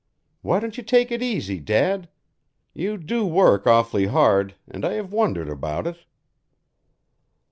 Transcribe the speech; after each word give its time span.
"Why 0.41 0.59
don't 0.59 0.77
you 0.77 0.83
take 0.83 1.11
it 1.11 1.21
easy, 1.21 1.59
Dad? 1.59 2.09
You 2.73 2.97
do 2.97 3.23
work 3.23 3.67
awfully 3.67 4.07
hard, 4.07 4.55
and 4.67 4.83
I 4.83 4.93
have 4.93 5.13
wondered 5.13 5.47
about 5.47 5.85
it." 5.85 6.05